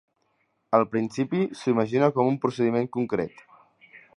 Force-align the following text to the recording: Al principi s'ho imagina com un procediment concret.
Al 0.77 0.85
principi 0.93 1.43
s'ho 1.59 1.71
imagina 1.75 2.09
com 2.17 2.33
un 2.33 2.41
procediment 2.47 2.89
concret. 2.99 3.45